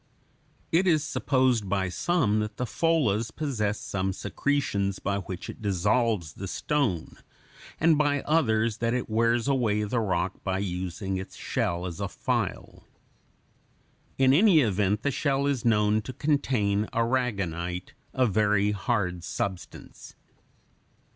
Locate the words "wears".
9.11-9.47